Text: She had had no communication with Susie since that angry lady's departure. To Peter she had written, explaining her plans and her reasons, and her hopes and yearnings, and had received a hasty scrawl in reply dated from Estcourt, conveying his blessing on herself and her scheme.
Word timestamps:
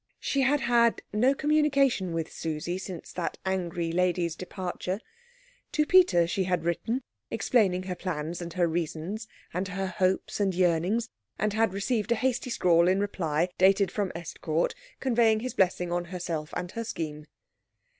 She 0.19 0.41
had 0.41 0.61
had 0.61 1.03
no 1.13 1.35
communication 1.35 2.11
with 2.11 2.31
Susie 2.33 2.79
since 2.79 3.13
that 3.13 3.37
angry 3.45 3.91
lady's 3.91 4.35
departure. 4.35 4.99
To 5.73 5.85
Peter 5.85 6.25
she 6.25 6.45
had 6.45 6.63
written, 6.63 7.03
explaining 7.29 7.83
her 7.83 7.93
plans 7.93 8.41
and 8.41 8.53
her 8.53 8.67
reasons, 8.67 9.27
and 9.53 9.67
her 9.67 9.85
hopes 9.85 10.39
and 10.39 10.55
yearnings, 10.55 11.09
and 11.37 11.53
had 11.53 11.71
received 11.71 12.11
a 12.11 12.15
hasty 12.15 12.49
scrawl 12.49 12.87
in 12.87 12.99
reply 12.99 13.49
dated 13.59 13.91
from 13.91 14.11
Estcourt, 14.15 14.73
conveying 14.99 15.41
his 15.41 15.53
blessing 15.53 15.91
on 15.91 16.05
herself 16.05 16.51
and 16.57 16.71
her 16.71 16.83
scheme. 16.83 17.27